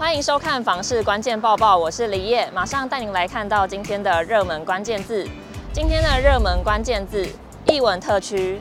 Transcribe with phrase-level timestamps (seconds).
[0.00, 5.28] 欢迎收看房市关键报报，我是李烨，马上带您来看到今天的热门关键字。
[5.74, 7.28] 今天的热门关键字：
[7.66, 8.58] 艺文特区。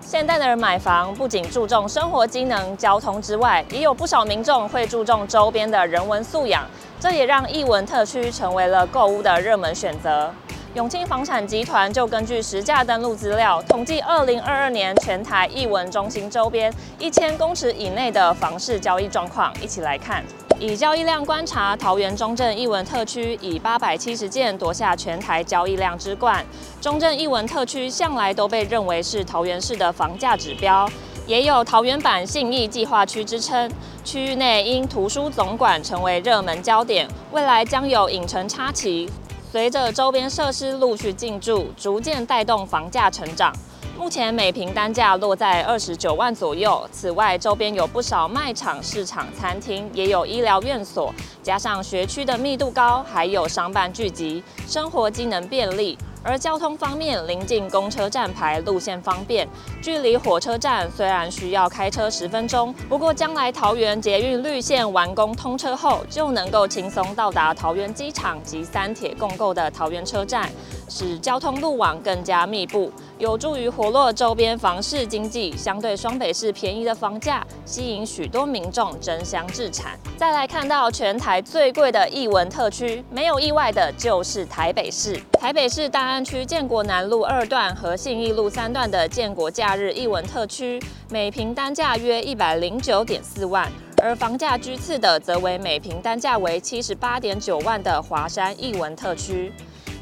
[0.00, 6.64] 现代的人买房不仅注重生活机能、交通之外，也有不少民众会注重周边的人文素养，
[6.98, 10.32] 这也让艺文特区成为了购物的热门选择。
[10.74, 20.22] 永庆房产集团就根据实价登录资料，统计二零二二年全台艺文中心周边一千公尺以内的房市交易状况，一起来看。
[20.60, 26.46] 以交易量观察，桃园中正艺文特区以八百七十件夺下全台交易量之冠。
[26.80, 30.88] 中正艺文特区向来都被认为是桃园市的房价指标，
[31.26, 33.68] 也有桃园版信义计划区之称。
[34.04, 39.10] 区域内因图书总馆成为热门焦点，未来将有影城插旗。
[39.50, 43.52] 随着周边设施陆续进驻，逐渐带动房价成长。
[43.98, 46.88] 目前每平单价落在二十九万左右。
[46.92, 55.98] 此外，周边有不少卖场、市场、餐厅，也有医疗院所，加上学区的密度高，还有商办聚集，生活机能便利。
[56.22, 59.48] 而交通方面，临近公车站牌，路线方便，
[59.80, 70.50] 距离火车站虽然需要开车十分钟，不过将来桃园捷运绿线完工通车后，就能够轻松到达桃园机场及三铁共构的桃园车站，
[70.88, 75.54] 使交通路网更加密布，有助于活络周边房市经济。
[75.54, 79.98] 相对双北市便宜的房价，吸引许多民众争相置产。
[80.16, 85.20] 再来看到全台最贵的艺文特区，没有意外的就是台北市。
[85.38, 93.70] 台北市大安区建国南路二段和信义路三段的建国假日艺文特区，每坪单价约一百零九点四万，
[94.02, 99.52] 而房价居次的则为每坪单价为七十八点九万的华山艺文特区。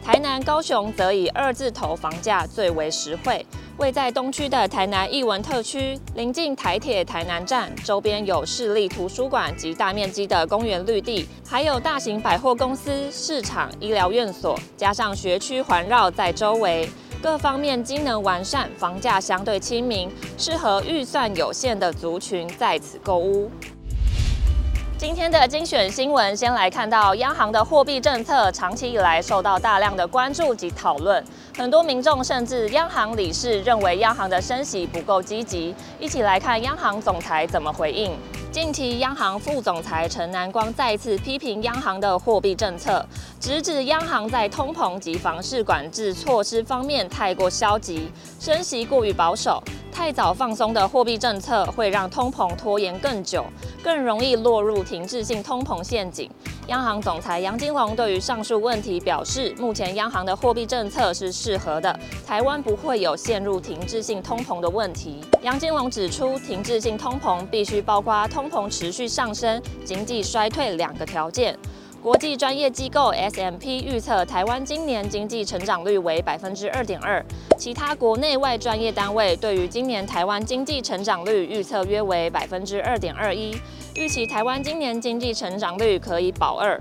[0.08, 3.44] 台南、高雄则以二字头房价最为实惠。
[3.76, 16.88] 位在东区的台南艺文特区，临近台铁台南站，周边有市立图书馆及大面积的公园绿地，还有大型百货公司、市场、医疗院所，加上学区环绕在周围，
[17.22, 23.50] 各方面机能完善，房价相对亲民，适合预算有限的族群在此购屋。
[24.98, 31.24] 今天的精选新闻，先来看到央行的货币政策，长期以来受到大量的关注及讨论。
[31.56, 35.72] 很多民众甚至央行理事认为央行的升息不够积极。
[36.00, 38.10] 一起来看央行总裁怎么回应。
[38.50, 43.04] 近期，央行副总裁陈南光再次批评央行的货币政策，
[43.38, 48.10] 直指央行在通膨及房市管制措施方面太过消极，
[48.40, 49.62] 升息过于保守。
[49.92, 53.44] 太早放松的货币政策会让通膨拖延更久，
[53.82, 56.30] 更容易落入停滞性通膨陷阱。
[56.68, 65.22] 央行总裁杨金龙对于上述问题表示，目前央行的货币政策是适合的，台湾不会有陷入停滞性通膨的问题。
[65.42, 71.58] 杨金龙指出，停滞性通膨必须包括通膨持续上升、经济衰退两个条件。
[72.02, 77.24] 国际专业机构 SMP 预测台湾今年经济成长率为百分之二点二，
[77.58, 83.52] 其他国内外专业单位对于今年台湾经济成长率预测约为百分之二点二一，
[83.96, 86.78] 预期台湾今年经济成长率可以保二，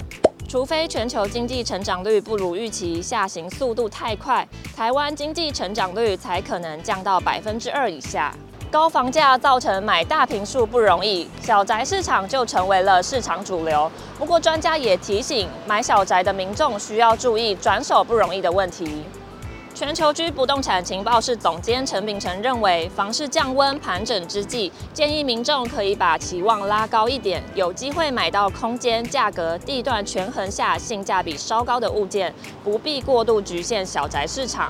[0.47, 8.31] 除非全球经济成长率不如预期，下行速度太快，台湾经济成长率才可能降到百分之二以下。
[8.69, 13.91] 高房价造成买大坪数不容易，小宅市场就成为了市场主流。
[14.19, 19.03] 不过，专家也提醒，买小宅的民众需要注意转手不容易的问题。
[19.77, 32.33] 全球居不动产情报室总监陈秉承认为，房市降温盘整之际，建议民众可以把期望拉高一点，有机会买到空间、价格、地段权衡下性价比稍高的物件，
[32.63, 34.67] 不必过度局限小宅市场。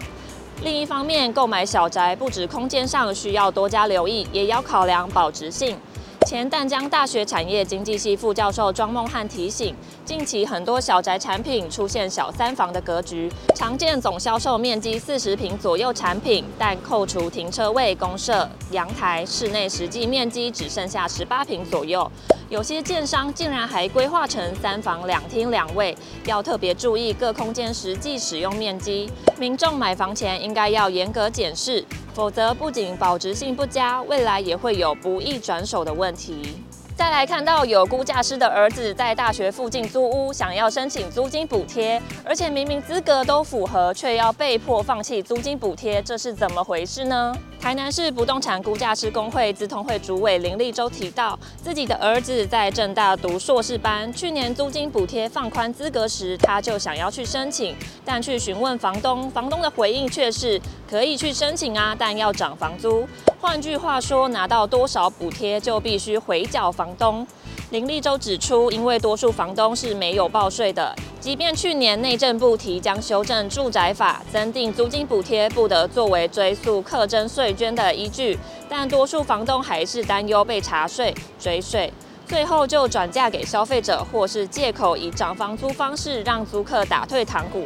[0.61, 5.77] 另一方面，购买小宅不止空间上需要多加留意，也要考量保值性。
[6.27, 9.73] 前淡江大学产业经济系副教授庄梦汉提醒，
[10.03, 22.11] 近期很多小宅产品出现小三房的格局，常见总销售面积四十平左右产品，但扣除停车位、公设、阳台，室内实际面积只剩下十八平左右。
[22.49, 29.09] 有些建商竟然还规划成三房两厅两卫，要特别注意各空间实际使用面积。
[29.39, 31.85] 民众买房前应该要严格检视。
[32.17, 36.57] 否则，不仅保值性不佳，未来也会有不易转手的问题。
[36.95, 47.35] 再来看到有估价师的儿子在大学附近租屋，想要申请租金补贴，而且明明资格都符合，却要被迫放弃租金补贴，这是怎么回事呢？
[47.59, 57.75] 台南市不动产估价师公会资通会主委林立洲提到，自己的儿子在正大读硕士班，去年租金补贴放宽资格时，他就想要去申请，
[58.05, 63.05] 但去询问房东，房东的回应却是可以去申请啊，但要涨房租。
[63.41, 67.27] 换句话说，拿到多少补贴就必须回缴房东。
[67.69, 81.91] 林立洲指出，因为多数房东是没有报税的，即便去年内政部提将修正住宅法，增订租金补贴不得作为追溯课征税捐的依据，但多数房东还是担忧被查税追税，
[82.25, 87.65] 最后就转嫁给消费者，或是借口以涨房租方式让租客打退堂鼓。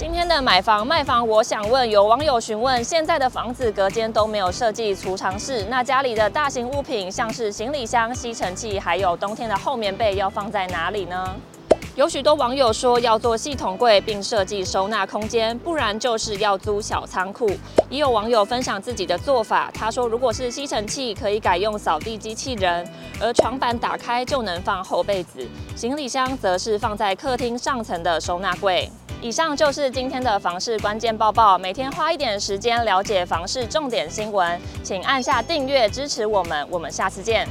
[0.00, 11.36] 今天的买房卖房，我想问，有网友询问，现在的房子隔间都没有设计储藏室，那家里的大型物品，像是行李箱、吸尘器，还有冬天的厚棉被，要放在哪里呢？
[11.96, 17.50] 有许多网友说要做系统柜，并设计收纳空间，不然就是要租小仓库。
[17.90, 28.90] 也有网友分享自己的做法，他说，如果是吸尘器，可以改用扫地机器人，而床板打开就能放厚被子，行李箱则是放在客厅上层的收纳柜。
[29.22, 31.58] 以上就是今天的房市关键报报。
[31.58, 36.66] 每天花一点时间了解房市重点新闻，请按下订阅支持我们。
[36.70, 37.46] 我们下次见。